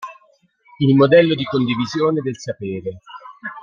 [0.79, 3.01] Il modello di condivisione del sapere.